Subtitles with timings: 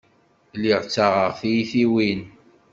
[0.57, 2.21] Lliɣ ttaɣeɣ tiyitiwin.